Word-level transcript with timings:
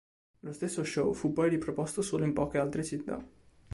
Lo 0.39 0.51
stesso 0.51 0.83
show 0.83 1.13
fu 1.13 1.31
poi 1.31 1.49
riproposto 1.49 2.01
solo 2.01 2.23
in 2.25 2.33
poche 2.33 2.57
altre 2.57 2.83
città. 2.83 3.23